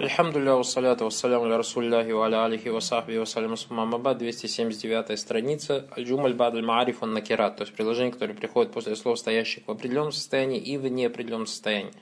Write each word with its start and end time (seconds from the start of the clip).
Альхамдулилля, 0.00 0.54
вассаляту 0.54 1.06
вассаляму 1.06 1.46
ля 1.46 1.58
расулляхи 1.58 2.12
ва 2.12 2.26
аля 2.26 2.44
алихи 2.44 2.68
ва 2.68 2.78
сахби 2.78 3.18
ва 3.18 3.24
саляму 3.24 3.56
сумамаба, 3.56 4.14
279 4.14 5.18
страница, 5.18 5.88
аль-джумаль 5.90 6.34
бадль 6.34 6.64
маариф 6.64 7.02
он 7.02 7.14
накират, 7.14 7.56
то 7.56 7.64
есть 7.64 7.74
предложение, 7.74 8.12
которое 8.12 8.34
приходит 8.34 8.72
после 8.72 8.94
слов, 8.94 9.18
стоящих 9.18 9.66
в 9.66 9.70
определенном 9.72 10.12
состоянии 10.12 10.60
и 10.60 10.76
в 10.76 10.86
неопределенном 10.86 11.48
состоянии. 11.48 11.92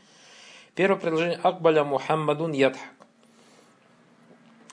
Первое 0.75 1.01
предложение 1.01 1.41
Акбаля 1.43 1.85
Мухаммадун 1.85 2.53
ядхак. 2.53 2.91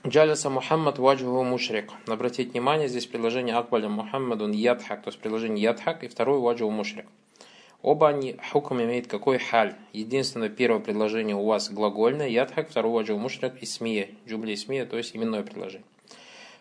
Джалиса 0.05 0.49
Мухаммад 0.49 0.99
ваджуху 0.99 1.45
мушрик. 1.45 1.91
Обратите 2.07 2.51
внимание, 2.51 2.89
здесь 2.89 3.05
предложение 3.05 3.55
Акбаля 3.55 3.87
Мухаммадун 3.87 4.51
ядхак, 4.51 5.01
то 5.01 5.07
есть 5.07 5.19
предложение 5.19 5.63
ядхак, 5.63 6.03
и 6.03 6.09
второе 6.09 6.39
ваджуху 6.39 6.71
мушрик. 6.71 7.05
Оба 7.83 8.07
они 8.07 8.37
хукм 8.51 8.81
имеют 8.81 9.07
какой 9.07 9.37
халь. 9.37 9.75
Единственное, 9.91 10.47
первое 10.47 10.79
предложение 10.79 11.35
у 11.35 11.45
вас 11.45 11.69
глагольное, 11.69 12.29
ядхак, 12.29 12.69
второе 12.69 12.93
ваджу 12.93 13.17
мушрак 13.17 13.61
и 13.61 13.65
смия, 13.65 14.07
джубли 14.25 14.55
смия, 14.55 14.85
то 14.85 14.97
есть 14.97 15.13
именное 15.13 15.43
предложение. 15.43 15.85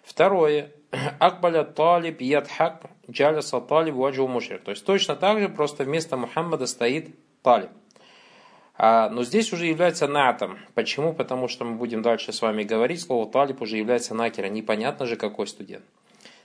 Второе, 0.02 0.72
акбаля 1.20 1.62
талиб 1.62 2.20
ядхак, 2.20 2.90
джаляса 3.08 3.60
талиб 3.60 3.94
ваджу 3.94 4.26
мушрак. 4.26 4.62
То 4.62 4.72
есть 4.72 4.84
точно 4.84 5.14
так 5.14 5.38
же, 5.38 5.48
просто 5.48 5.84
вместо 5.84 6.16
Мухаммада 6.16 6.66
стоит 6.66 7.14
талиб. 7.42 7.70
А, 8.76 9.08
но 9.08 9.22
здесь 9.22 9.52
уже 9.52 9.66
является 9.66 10.08
натом. 10.08 10.58
Почему? 10.74 11.12
Потому 11.12 11.46
что 11.46 11.64
мы 11.64 11.76
будем 11.76 12.02
дальше 12.02 12.32
с 12.32 12.42
вами 12.42 12.64
говорить, 12.64 13.00
слово 13.00 13.30
талиб 13.30 13.62
уже 13.62 13.76
является 13.76 14.12
накера. 14.12 14.48
Непонятно 14.48 15.06
же, 15.06 15.14
какой 15.14 15.46
студент. 15.46 15.84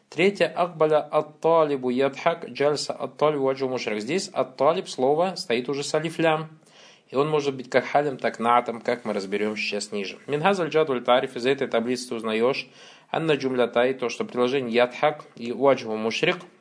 Третье, 0.09 0.47
акбаля 0.47 1.02
ат-талибу 1.02 1.89
ядхак 1.89 2.49
джальса 2.49 2.93
ат-талибу 2.93 3.43
ваджу 3.43 3.67
мушрак. 3.67 4.02
Здесь 4.02 4.30
ат-талиб 4.33 4.88
слово 4.88 5.35
стоит 5.35 5.70
уже 5.70 5.83
с 5.83 5.93
алифлям. 5.93 6.49
И 7.09 7.16
он 7.16 7.30
может 7.30 7.55
быть 7.55 7.70
как 7.70 7.85
халем, 7.85 8.17
так 8.17 8.39
натом, 8.39 8.81
как 8.81 9.05
мы 9.05 9.13
разберем 9.13 9.55
сейчас 9.55 9.91
ниже. 9.91 10.17
Минхаз 10.27 10.59
аль 10.59 10.71
тариф, 11.03 11.35
из 11.35 11.45
этой 11.45 11.67
таблицы 11.67 12.09
ты 12.09 12.16
узнаешь, 12.16 12.67
анна 13.11 13.33
джумлятай, 13.33 13.94
то, 13.94 14.09
что 14.09 14.25
приложение 14.25 14.73
ядхак 14.73 15.25
и 15.36 15.52
ваджу 15.52 15.95
мушрик– 15.95 16.38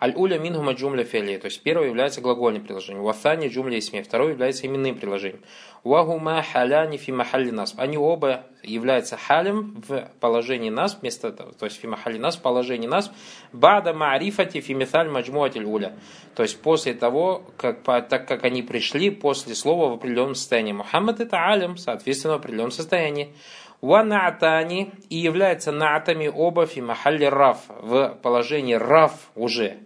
Аль-уля 0.00 0.38
минхума 0.38 0.72
джумля 0.72 1.04
фели. 1.04 1.38
То 1.38 1.46
есть 1.46 1.62
первое 1.62 1.88
является 1.88 2.20
глагольным 2.20 2.62
приложением. 2.62 3.02
Вафани 3.02 3.48
джумля 3.48 3.78
исме. 3.78 4.02
Второе 4.02 4.32
является 4.32 4.66
именным 4.66 4.96
приложением. 4.96 5.40
Вахума 5.84 6.42
халяни 6.42 6.96
фи 6.96 7.12
махалли 7.12 7.50
нас. 7.50 7.74
Они 7.76 7.96
оба 7.96 8.46
являются 8.62 9.16
халем 9.16 9.82
в 9.86 10.10
положении 10.20 10.70
нас, 10.70 10.98
вместо 11.00 11.30
то 11.30 11.64
есть 11.64 11.78
фи 11.78 11.86
махалли 11.86 12.18
нас, 12.18 12.36
в 12.36 12.42
положении 12.42 12.88
нас, 12.88 13.12
бада 13.52 13.94
маарифати 13.94 14.60
фи 14.60 14.74
мithаль 14.74 15.08
маджмуатиль 15.08 15.64
уля. 15.64 15.94
То 16.34 16.42
есть 16.42 16.60
после 16.60 16.92
того, 16.94 17.44
как, 17.56 17.84
так 17.84 18.26
как 18.26 18.44
они 18.44 18.62
пришли 18.62 19.10
после 19.10 19.54
слова 19.54 19.88
в 19.88 19.94
определенном 19.94 20.34
состоянии. 20.34 20.72
Мухаммад 20.72 21.20
это 21.20 21.46
алим, 21.46 21.76
соответственно, 21.76 22.34
в 22.34 22.38
определенном 22.38 22.72
состоянии. 22.72 23.32
Ванаатани 23.80 24.92
и 25.10 25.16
являются 25.16 25.72
наатами 25.72 26.28
оба 26.28 26.66
фи 26.66 26.80
махалли 26.80 27.26
раф 27.26 27.58
в 27.68 28.16
положении 28.22 28.74
раф 28.74 29.30
уже. 29.34 29.78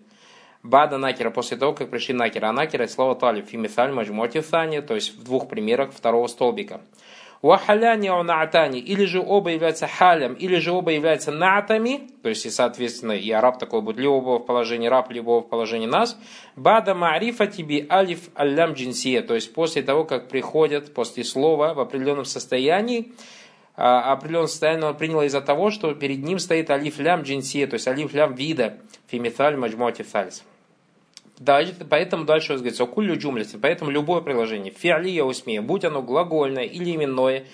Бада 0.63 0.99
накера 0.99 1.31
после 1.31 1.57
того, 1.57 1.73
как 1.73 1.91
пришли 1.91 2.15
накера. 2.15 2.49
А 2.49 2.53
накера 2.53 2.85
это 2.85 2.93
слово 2.93 3.15
талиб. 3.15 3.47
Фимисаль 3.47 3.93
маджмоти 3.93 4.39
thani, 4.39 4.83
то 4.83 4.95
есть 4.95 5.17
в 5.17 5.25
двух 5.25 5.49
примерах 5.49 5.93
второго 5.93 6.27
столбика. 6.27 6.81
Вахаляни 7.43 8.11
наатани, 8.11 8.79
или 8.79 9.07
же 9.07 9.19
оба 9.19 9.51
являются 9.51 9.87
халям, 9.87 10.35
или 10.35 10.57
же 10.57 10.73
оба 10.73 10.93
являются 10.93 11.33
наатами, 11.33 12.11
то 12.23 12.29
есть, 12.29 12.45
и, 12.45 12.51
соответственно, 12.51 13.13
и 13.13 13.31
араб 13.31 13.59
такой 13.59 13.81
будет 13.81 13.97
либо 13.97 14.39
в 14.39 14.41
положении 14.41 14.89
раб, 14.89 15.11
либо 15.11 15.41
в 15.41 15.49
положении 15.49 15.87
нас. 15.87 16.19
Бада 16.55 16.95
маарифа 16.95 17.47
тебе 17.47 17.87
алиф 17.91 18.29
аллям 18.35 18.75
джинсия, 18.75 19.23
то 19.23 19.35
есть 19.35 19.55
после 19.55 19.83
того, 19.83 20.05
как 20.05 20.29
приходят 20.29 20.93
после 20.93 21.25
слова 21.25 21.73
в 21.73 21.81
определенном 21.81 22.27
состоянии, 22.27 23.13
определенное 23.81 24.47
состояние 24.47 24.87
он 24.87 24.97
принял 24.97 25.23
из-за 25.23 25.41
того, 25.41 25.71
что 25.71 25.95
перед 25.95 26.23
ним 26.23 26.39
стоит 26.39 26.71
алиф 26.71 26.99
лям 26.99 27.23
джинсия, 27.23 27.67
то 27.67 27.75
есть 27.75 27.89
алиф 27.89 28.13
лям 28.13 28.35
вида, 28.35 28.77
фимиталь 29.09 29.57
маджмуати 29.57 30.03
фальс. 30.03 30.45
Дальше, 31.39 31.75
поэтому 31.89 32.27
дальше 32.27 32.55
говорится, 32.55 32.85
кулю 32.85 33.17
джумлити, 33.17 33.57
поэтому 33.57 33.91
любое 33.91 34.21
приложение, 34.21 34.73
фиалия 34.73 35.25
усмия, 35.25 35.63
будь 35.63 35.87
оно 35.87 36.03
глагольное 36.03 36.65
или 36.65 36.95
именное, 36.95 37.47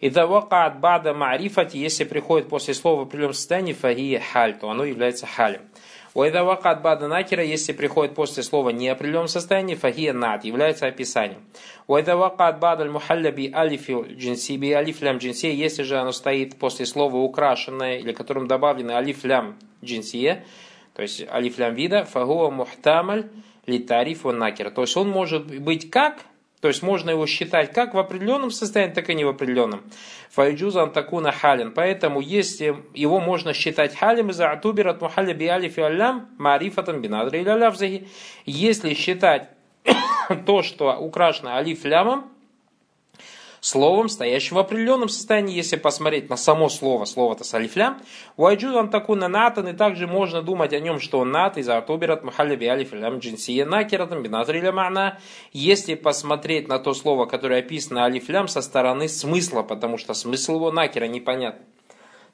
и 0.00 0.10
давакат 0.10 0.78
бада 0.80 1.14
маарифати, 1.14 1.78
если 1.78 2.04
приходит 2.04 2.48
после 2.50 2.74
слова 2.74 3.00
в 3.00 3.02
определенном 3.04 3.32
состоянии, 3.32 3.72
фагия 3.72 4.20
халь, 4.20 4.58
то 4.58 4.68
оно 4.68 4.84
является 4.84 5.26
халем. 5.26 5.62
Уайда 6.12 6.42
вакат 6.42 6.82
бада 6.82 7.06
накера, 7.06 7.44
если 7.44 7.72
приходит 7.72 8.14
после 8.16 8.42
слова 8.42 8.70
неопределенном 8.70 9.28
состоянии, 9.28 9.76
фагия 9.76 10.12
над, 10.12 10.44
является 10.44 10.86
описанием. 10.86 11.40
Уайда 11.86 12.16
вакат 12.16 12.58
бада 12.58 12.84
мухалля 12.86 13.30
би 13.30 13.52
алифи 13.52 13.96
джинси, 14.14 14.56
би 14.56 14.72
алиф 14.72 15.00
лям 15.02 15.18
джинси, 15.18 15.46
если 15.46 15.84
же 15.84 15.98
оно 15.98 16.10
стоит 16.10 16.56
после 16.56 16.86
слова 16.86 17.16
украшенное, 17.16 17.98
или 17.98 18.12
которым 18.12 18.48
добавлено 18.48 18.96
алиф 18.96 19.24
лям 19.24 19.56
джинсия, 19.84 20.44
то 20.94 21.02
есть 21.02 21.22
алиф 21.28 21.58
лям 21.58 21.74
вида, 21.74 22.04
фагуа 22.04 22.50
мухтамаль 22.50 23.30
литарифу 23.66 24.32
накер. 24.32 24.70
То 24.70 24.82
есть 24.82 24.96
он 24.96 25.08
может 25.08 25.46
быть 25.46 25.90
как 25.90 26.24
то 26.60 26.68
есть 26.68 26.82
можно 26.82 27.10
его 27.10 27.26
считать 27.26 27.72
как 27.72 27.94
в 27.94 27.98
определенном 27.98 28.50
состоянии, 28.50 28.92
так 28.92 29.08
и 29.08 29.14
не 29.14 29.24
в 29.24 29.28
определенном. 29.28 29.82
Файджузан 30.30 30.92
такуна 30.92 31.32
халин. 31.32 31.72
Поэтому 31.72 32.20
если 32.20 32.76
его 32.94 33.18
можно 33.18 33.54
считать 33.54 33.96
халим 33.96 34.30
из-за 34.30 34.50
атубир 34.50 34.88
от 34.88 35.00
мухалля 35.00 35.32
би 35.32 35.46
алифи 35.46 35.80
аллям 35.80 36.28
марифатан 36.38 37.00
бинадри 37.00 37.40
или 37.40 38.06
Если 38.44 38.94
считать 38.94 39.48
то, 40.46 40.62
что 40.62 40.96
украшено 40.96 41.56
алиф 41.56 41.84
лямом, 41.84 42.30
словом, 43.60 44.08
стоящим 44.08 44.56
в 44.56 44.58
определенном 44.58 45.08
состоянии, 45.08 45.54
если 45.54 45.76
посмотреть 45.76 46.28
на 46.30 46.36
само 46.36 46.68
слово, 46.68 47.04
слово-то 47.04 47.44
с 47.44 47.54
алифлям, 47.54 48.00
вайджудан 48.36 48.90
такуна 48.90 49.28
натан, 49.28 49.68
и 49.68 49.72
также 49.72 50.06
можно 50.06 50.42
думать 50.42 50.72
о 50.72 50.80
нем, 50.80 51.00
что 51.00 51.20
он 51.20 51.30
нат, 51.30 51.58
из 51.58 51.68
артубират 51.68 52.24
махалля 52.24 52.56
би 52.56 52.66
алифлям 52.66 53.18
джинсия 53.18 53.66
накиратам 53.66 54.22
биназриля 54.22 54.72
мана, 54.72 55.18
если 55.52 55.94
посмотреть 55.94 56.68
на 56.68 56.78
то 56.78 56.94
слово, 56.94 57.26
которое 57.26 57.60
описано 57.60 58.04
алифлям 58.04 58.48
со 58.48 58.62
стороны 58.62 59.08
смысла, 59.08 59.62
потому 59.62 59.98
что 59.98 60.14
смысл 60.14 60.56
его 60.56 60.72
накера 60.72 61.04
непонятен. 61.04 61.60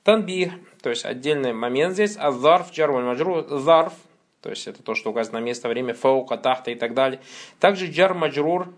Танбих, 0.05 0.53
то 0.83 0.91
есть 0.91 1.05
отдельный 1.05 1.53
момент 1.53 1.95
здесь, 1.95 2.17
а 2.17 2.31
зарф, 2.31 2.71
джарваль 2.73 3.03
маджру, 3.03 3.45
зарф, 3.59 3.93
то 4.41 4.51
есть 4.51 4.69
это 4.69 4.81
то, 4.81 4.95
что 4.95 5.11
указано 5.11 5.41
на 5.41 5.45
место, 5.45 5.69
время, 5.69 5.93
фаука, 5.93 6.37
тахта 6.37 6.71
и 6.71 6.77
так 6.77 6.95
далее. 6.95 7.21
Также 7.59 7.87
джар 7.87 8.15
маджрур, 8.15 8.73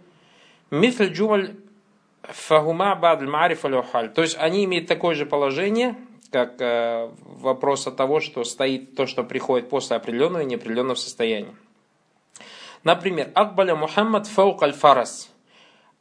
мифль 0.70 1.12
джумаль 1.12 1.56
Фагума 2.22 2.94
бад 2.94 3.22
мариф 3.22 3.62
То 3.62 4.22
есть 4.22 4.36
они 4.38 4.64
имеют 4.64 4.86
такое 4.86 5.14
же 5.14 5.24
положение, 5.24 5.96
как 6.30 6.60
э, 6.60 7.10
вопрос 7.24 7.86
от 7.86 7.96
того, 7.96 8.20
что 8.20 8.44
стоит 8.44 8.94
то, 8.94 9.06
что 9.06 9.24
приходит 9.24 9.70
после 9.70 9.96
определенного 9.96 10.42
и 10.42 10.46
неопределенного 10.46 10.96
состояния. 10.96 11.54
Например, 12.84 13.30
Акбаля 13.34 13.74
Мухаммад 13.76 14.26
фаук 14.26 14.62
аль-фарас. 14.62 15.30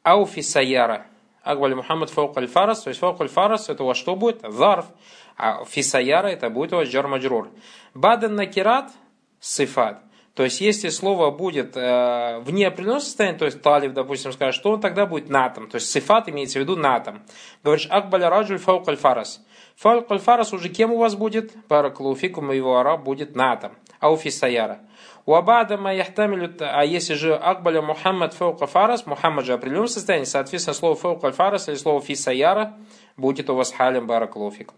Ауфи 0.04 0.42
саяра. 0.42 1.08
Акбаля 1.44 1.76
Мухаммад 1.76 2.10
фаук 2.10 2.38
аль-фарас. 2.38 2.84
То 2.84 2.90
есть 2.90 3.00
фаук 3.00 3.22
аль-фарас 3.22 3.70
это 3.70 3.84
у 3.84 3.88
вас 3.88 3.98
что 3.98 4.16
будет? 4.16 4.42
Зарф. 4.42 4.86
А 5.38 5.64
фисаяра 5.66 6.28
это 6.28 6.50
будет 6.50 6.74
у 6.74 6.78
вас 6.78 6.90
джар 6.90 7.08
Бадан 7.94 8.36
накират 8.36 8.92
сифат. 9.40 10.02
То 10.38 10.44
есть, 10.44 10.62
если 10.62 10.90
слово 10.90 11.32
будет 11.32 11.76
э, 11.76 12.38
в 12.42 12.52
неопределенном 12.52 13.02
состоянии, 13.02 13.40
то 13.40 13.46
есть 13.46 13.60
талив, 13.64 13.94
допустим, 13.94 14.32
скажет, 14.32 14.54
что 14.54 14.70
он 14.70 14.80
тогда 14.80 15.08
будет 15.08 15.30
натом. 15.30 15.68
То 15.68 15.78
есть 15.78 15.90
сифат 15.90 16.30
имеется 16.30 16.60
в 16.60 16.62
виду 16.62 16.76
натом. 16.76 17.24
Говоришь, 17.64 17.88
акбаля 17.90 18.30
раджуль 18.30 18.60
фаук 18.60 18.86
фарас. 19.00 19.44
Фаук 19.78 20.22
фарас 20.22 20.54
уже 20.54 20.70
кем 20.70 20.94
у 20.94 21.00
вас 21.00 21.16
будет? 21.16 21.54
Параклуфикум 21.68 22.52
его 22.52 22.78
араб 22.78 23.04
будет 23.04 23.36
натом. 23.36 23.72
Ауфи 24.00 24.30
саяра. 24.30 24.78
У 25.28 25.34
Абадама 25.34 25.94
яхтамилю, 25.94 26.56
а 26.62 26.86
если 26.86 27.14
же 27.14 27.36
Акбаля 27.36 27.82
Мухаммад 27.82 28.34
фаука 28.34 28.66
фарас, 28.66 29.06
Мухаммад 29.06 29.46
же 29.46 29.52
определенном 29.52 29.90
состоянии, 29.90 30.24
соответственно, 30.24 30.74
слово 30.74 30.96
фаука 30.96 31.34
фарас 31.34 31.68
или 31.68 31.76
слово 31.76 32.00
фисаяра 32.00 32.78
будет 33.18 33.50
у 33.50 33.56
вас 33.56 33.74
халем 33.74 34.08
бараклуфик. 34.08 34.72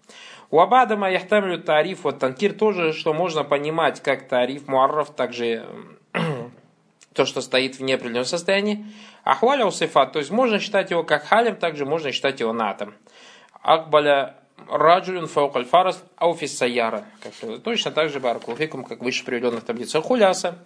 У 0.50 0.60
Абадама 0.60 1.12
яхтамлю 1.12 1.62
тариф, 1.62 2.04
вот 2.04 2.18
танкир 2.18 2.54
тоже, 2.54 2.94
что 2.94 3.14
можно 3.14 3.44
понимать 3.44 4.02
как 4.02 4.28
тариф 4.28 4.68
муарраф, 4.68 5.12
также 5.12 5.68
то, 7.14 7.26
что 7.26 7.42
стоит 7.42 7.76
в 7.78 7.84
неопределенном 7.84 8.26
состоянии. 8.26 8.88
Ахваля 9.24 9.68
усифат, 9.68 10.14
то 10.14 10.18
есть 10.18 10.32
можно 10.32 10.58
считать 10.58 10.90
его 10.90 11.04
как 11.04 11.26
халем, 11.26 11.58
также 11.58 11.86
можно 11.86 12.12
считать 12.12 12.40
его 12.40 12.54
натом. 12.54 12.96
Акбаля 13.62 14.39
раджулюн 14.70 15.28
фаукаль 15.28 15.66
фарас 15.66 16.04
ауфис 16.18 16.58
саяра. 16.58 17.06
Точно 17.64 17.92
так 17.92 18.10
же 18.10 18.20
баракулфикум, 18.20 18.84
как 18.84 19.02
выше 19.02 19.24
приведенных 19.24 19.64
таблицах 19.64 20.04
хуляса. 20.04 20.60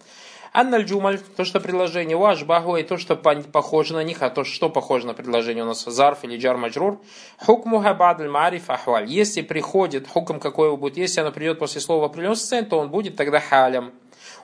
Анналь 0.52 0.84
джумаль, 0.84 1.18
то, 1.18 1.44
что 1.44 1.58
предложение, 1.58 2.16
ваш 2.16 2.44
багу, 2.44 2.76
и 2.76 2.84
то, 2.84 2.96
что 2.96 3.16
похоже 3.16 3.94
на 3.94 4.04
них, 4.04 4.22
а 4.22 4.30
то, 4.30 4.44
что 4.44 4.70
похоже 4.70 5.08
на 5.08 5.12
предложение 5.12 5.64
у 5.64 5.66
нас 5.66 5.84
зарф 5.84 6.22
или 6.22 6.38
джар 6.38 6.56
маджрур, 6.56 7.00
хукму 7.40 7.80
хабадль 7.80 8.28
мариф 8.28 8.70
ахваль. 8.70 9.06
Если 9.06 9.42
приходит, 9.42 10.06
хукм 10.06 10.38
какой 10.38 10.68
его 10.68 10.76
будет, 10.76 10.96
если 10.96 11.22
оно 11.22 11.32
придет 11.32 11.58
после 11.58 11.80
слова 11.80 12.06
определенного 12.06 12.36
состояния, 12.36 12.68
то 12.68 12.78
он 12.78 12.88
будет 12.88 13.16
тогда 13.16 13.40
халям. 13.40 13.90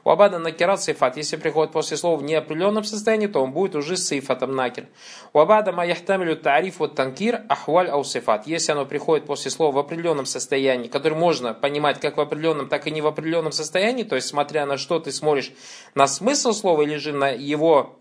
Уабада 0.05 0.39
накират 0.39 0.83
сифат. 0.83 1.17
Если 1.17 1.37
приходит 1.37 1.73
после 1.73 1.97
слова 1.97 2.17
в 2.17 2.23
неопределенном 2.23 2.85
состоянии, 2.85 3.27
то 3.27 3.43
он 3.43 3.53
будет 3.53 3.75
уже 3.75 3.97
сифатом 3.97 4.55
накир. 4.55 4.87
Уабада 5.33 5.73
ма 5.73 5.85
яхтамилю 5.87 6.37
тариф 6.37 6.79
вот 6.79 6.95
танкир 6.95 7.43
ахваль 7.49 7.89
ау. 7.89 8.05
Если 8.47 8.73
оно 8.73 8.87
приходит 8.87 9.27
после 9.27 9.51
слова 9.51 9.73
в 9.73 9.79
определенном 9.79 10.27
состоянии, 10.27 10.89
который 10.89 11.17
можно 11.17 11.55
понимать 11.55 12.01
как 12.01 12.17
в 12.17 12.21
определенном, 12.21 12.69
так 12.69 12.87
и 12.87 12.91
не 12.91 13.01
в 13.01 13.07
определенном 13.07 13.53
состоянии, 13.53 14.03
то 14.03 14.17
есть 14.17 14.29
смотря 14.29 14.67
на 14.67 14.77
что 14.77 14.99
ты 14.99 15.13
смотришь, 15.13 15.53
на 15.95 16.07
смысл 16.07 16.53
слова 16.53 16.83
или 16.83 16.97
же 16.97 17.13
на 17.13 17.29
его 17.29 17.97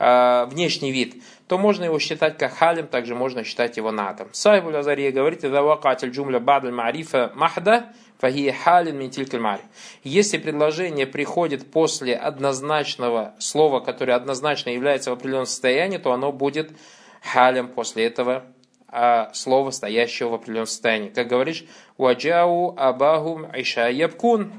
внешний 0.00 0.92
вид, 0.92 1.22
то 1.46 1.58
можно 1.58 1.84
его 1.84 1.98
считать 1.98 2.38
как 2.38 2.54
халим, 2.54 2.86
также 2.86 3.14
можно 3.14 3.44
считать 3.44 3.76
его 3.76 3.92
натом. 3.92 4.28
Сайбуль 4.32 4.76
Азария 4.76 5.12
говорит, 5.12 5.44
«Ида 5.44 5.62
вакатиль 5.62 6.08
джумля 6.08 6.40
бадль 6.40 6.70
марифа 6.70 7.32
махда, 7.34 7.92
фахия 8.18 8.54
халин 8.54 8.96
ментилькаль 8.96 9.40
мари». 9.40 9.60
Если 10.02 10.38
предложение 10.38 11.06
приходит 11.06 11.70
после 11.70 12.16
однозначного 12.16 13.34
слова, 13.38 13.80
которое 13.80 14.14
однозначно 14.14 14.70
является 14.70 15.10
в 15.10 15.14
определенном 15.14 15.46
состоянии, 15.46 15.98
то 15.98 16.12
оно 16.12 16.32
будет 16.32 16.70
халем 17.20 17.68
после 17.68 18.06
этого 18.06 18.44
а, 18.88 19.30
слова, 19.34 19.70
стоящего 19.70 20.30
в 20.30 20.34
определенном 20.34 20.66
состоянии. 20.66 21.10
Как 21.10 21.28
говоришь, 21.28 21.64
«Ваджау 21.98 22.74
абахум 22.76 23.46
иша 23.54 23.88
ябкун». 23.88 24.52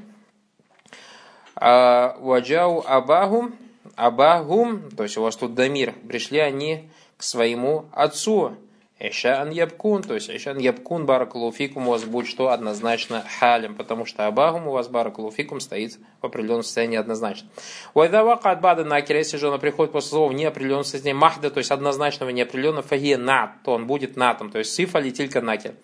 А, 1.56 2.16
«Ваджау 2.20 2.84
абахум 2.86 3.54
абахум, 3.96 4.90
то 4.90 5.02
есть 5.02 5.16
у 5.16 5.22
вас 5.22 5.36
тут 5.36 5.54
дамир, 5.54 5.94
пришли 6.08 6.38
они 6.38 6.90
к 7.16 7.22
своему 7.22 7.86
отцу. 7.92 8.56
Ишан 9.04 9.50
ябкун, 9.50 10.04
то 10.04 10.14
есть 10.14 10.30
Ишан 10.30 10.58
ябкун 10.58 11.06
баракулуфикум 11.06 11.88
у 11.88 11.90
вас 11.90 12.04
будет 12.04 12.28
что 12.28 12.50
однозначно 12.50 13.24
халим, 13.40 13.74
потому 13.74 14.06
что 14.06 14.28
абахум 14.28 14.68
у 14.68 14.70
вас 14.70 14.86
баракулуфикум 14.86 15.58
стоит 15.58 15.98
в 16.20 16.26
определенном 16.26 16.62
состоянии 16.62 16.98
однозначно. 16.98 17.48
Уайдавака 17.94 18.52
от 18.52 18.60
бада 18.60 18.84
накира, 18.84 19.18
если 19.18 19.38
же 19.38 19.48
он 19.48 19.58
приходит 19.58 19.92
после 19.92 20.10
слова 20.10 20.30
в 20.30 20.34
неопределенном 20.34 20.84
состоянии 20.84 21.18
махда, 21.18 21.50
то 21.50 21.58
есть 21.58 21.72
однозначного 21.72 22.30
неопределенного 22.30 22.86
фагия 22.86 23.18
нат, 23.18 23.50
то 23.64 23.72
он 23.72 23.88
будет 23.88 24.16
натом, 24.16 24.52
то 24.52 24.58
есть 24.58 24.72
сифа 24.72 25.00
летилька 25.00 25.40
накер. 25.40 25.74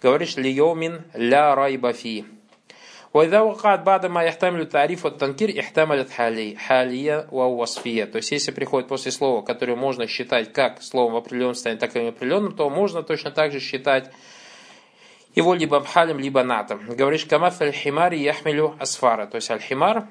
Говоришь 0.00 0.36
лиомин 0.36 1.02
ля 1.12 1.54
райбафи. 1.54 2.24
وإذا 3.14 3.40
وقعت 3.40 3.80
بعد 3.80 4.06
ما 4.06 4.22
يحتمل 4.22 4.66
تعриф 4.66 5.04
от 5.04 5.18
танкир 5.18 5.50
ихтамалят 5.50 6.10
хали, 6.10 6.56
халия 6.66 7.26
ва 7.30 7.48
васфия. 7.48 8.06
То 8.06 8.16
есть, 8.16 8.32
если 8.32 8.52
приходит 8.52 8.88
после 8.88 9.12
слова, 9.12 9.42
которое 9.42 9.76
можно 9.76 10.06
считать 10.06 10.52
как 10.52 10.82
словом 10.82 11.14
в 11.14 11.16
определенном 11.16 11.54
состоянии, 11.54 11.80
так 11.80 11.94
и 11.94 12.00
в 12.00 12.08
определенном, 12.08 12.56
то 12.56 12.70
можно 12.70 13.02
точно 13.02 13.30
так 13.30 13.52
же 13.52 13.60
считать 13.60 14.10
его 15.34 15.54
либо 15.54 15.80
бхалем, 15.80 16.18
либо 16.18 16.42
натом. 16.42 16.86
Говоришь, 16.88 17.26
камаф 17.26 17.60
аль-химари 17.60 18.18
яхмилю 18.18 18.74
асфара. 18.78 19.26
То 19.26 19.36
есть, 19.36 19.50
аль-химар 19.50 20.06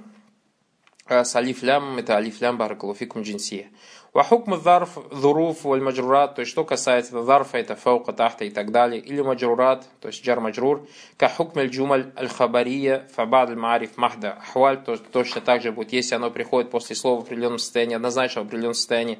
с 1.12 1.36
алифлям, 1.36 1.98
это 1.98 2.16
алифлям 2.16 2.58
баракалуфикум 2.58 3.22
джинсия. 3.24 3.68
Вахукм 4.14 4.58
зарф, 4.62 4.98
зуруф, 5.12 5.64
валь 5.64 5.82
маджурат, 5.82 6.36
то 6.36 6.42
есть 6.42 6.52
что 6.52 6.66
касается 6.66 7.24
зарфа, 7.24 7.58
это 7.58 7.78
фаука, 7.78 8.12
тахта 8.12 8.44
и 8.44 8.50
так 8.50 8.72
далее, 8.72 9.00
или 9.00 9.22
маджурат, 9.22 9.88
то 10.02 10.10
есть 10.10 10.26
джар 10.26 10.42
маджрур, 10.42 10.86
ка 11.16 11.30
хукм 11.30 11.60
аль 11.60 11.70
джумаль 11.70 12.12
аль 12.18 12.28
хабария, 12.28 13.08
фабад 13.16 13.50
аль 13.50 13.56
мариф 13.56 13.96
махда, 13.96 14.34
ахваль, 14.34 14.84
то 14.84 14.98
точно 14.98 15.40
так 15.40 15.62
же 15.62 15.72
будет, 15.72 15.94
если 15.94 16.16
оно 16.16 16.30
приходит 16.30 16.70
после 16.72 16.96
слова 16.96 17.22
в 17.22 17.24
определенном 17.24 17.58
состоянии, 17.58 17.96
однозначно 17.96 18.42
в 18.44 18.48
определенном 18.48 18.74
состоянии, 18.74 19.20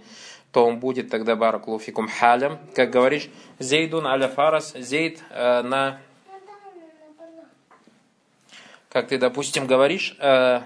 то 0.52 0.66
он 0.66 0.80
будет 0.80 1.10
тогда 1.10 1.38
баракулуфикум 1.38 2.10
халям, 2.10 2.60
как 2.76 2.90
говоришь, 2.90 3.30
зейдун 3.60 4.06
аля 4.06 4.28
фарас, 4.28 4.74
зейд 4.78 5.24
э, 5.30 5.62
на, 5.62 6.02
как 8.90 9.08
ты, 9.08 9.18
допустим, 9.18 9.68
говоришь, 9.68 10.18
э, 10.20 10.64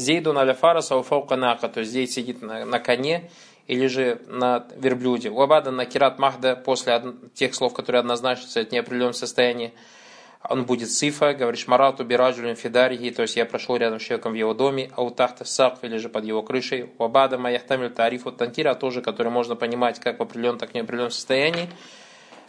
зейдун 0.00 0.38
аля 0.38 0.54
фарас, 0.54 0.90
ауфаука 0.90 1.36
нака, 1.36 1.68
то 1.68 1.80
есть 1.80 1.92
зейд 1.92 2.10
сидит 2.10 2.42
на, 2.42 2.64
на 2.64 2.78
коне, 2.78 3.30
или 3.66 3.86
же 3.86 4.20
на 4.26 4.66
верблюде. 4.76 5.30
Уабада 5.30 5.70
на 5.70 5.86
кират 5.86 6.18
махда 6.18 6.56
после 6.56 7.14
тех 7.34 7.54
слов, 7.54 7.72
которые 7.72 8.00
однозначно 8.00 8.60
от 8.60 8.72
неопределенного 8.72 9.12
состояния, 9.12 9.72
он 10.48 10.64
будет 10.64 10.90
сифа, 10.90 11.34
говоришь, 11.34 11.68
марату 11.68 12.02
бираджулин 12.02 12.56
фидарихи, 12.56 13.10
то 13.10 13.22
есть 13.22 13.36
я 13.36 13.44
прошел 13.44 13.76
рядом 13.76 14.00
с 14.00 14.02
человеком 14.02 14.32
в 14.32 14.36
его 14.36 14.54
доме, 14.54 14.90
а 14.96 15.02
у 15.02 15.10
тахта 15.10 15.44
сакф 15.44 15.84
или 15.84 15.98
же 15.98 16.08
под 16.08 16.24
его 16.24 16.42
крышей, 16.42 16.90
уабада 16.98 17.36
маяхтамиль 17.36 17.90
тарифу 17.90 18.32
тантира, 18.32 18.74
тоже, 18.74 19.02
который 19.02 19.30
можно 19.30 19.54
понимать 19.54 20.00
как 20.00 20.18
в 20.18 20.22
определенном, 20.22 20.58
так 20.58 20.70
и 20.70 20.72
в 20.72 20.74
неопределенном 20.76 21.10
состоянии, 21.10 21.68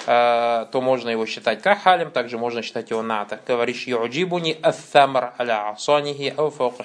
то 0.06 0.70
можно 0.82 1.10
его 1.10 1.26
считать 1.26 1.62
как 1.62 1.82
халим, 1.82 2.12
также 2.12 2.38
можно 2.38 2.62
считать 2.62 2.90
его 2.90 3.02
ната. 3.02 3.40
Говоришь, 3.48 3.88
юджибуни 3.88 4.58
аthамр 4.62 5.34
аля 5.40 5.70
асанихи 5.70 6.34
ау 6.38 6.50
фаука. 6.50 6.84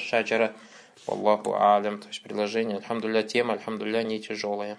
Аллаху 1.06 1.54
алям. 1.54 2.00
То 2.00 2.08
есть 2.08 2.22
предложение, 2.22 2.78
альхамдулля, 2.78 3.22
тема, 3.22 3.54
альхамдулля, 3.54 4.02
не 4.02 4.20
тяжелая. 4.20 4.76